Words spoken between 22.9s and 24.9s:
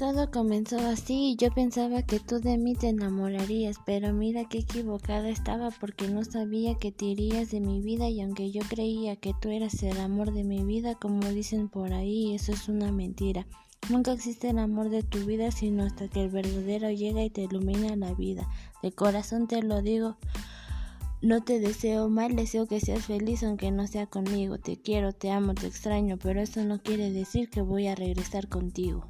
feliz aunque no sea conmigo. Te